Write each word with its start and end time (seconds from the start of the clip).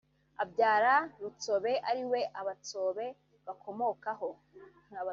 abyara 0.43 0.93
Rutsobe 1.21 1.73
ariwe 1.89 2.19
Abatsobe 2.39 3.05
bakomokaho 3.45 4.29